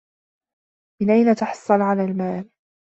من 1.01 1.09
أين 1.09 1.35
تحصل 1.35 1.81
على 1.81 2.03
المال؟ 2.03 2.49